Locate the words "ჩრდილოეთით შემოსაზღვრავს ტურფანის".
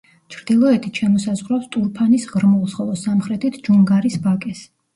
0.35-2.27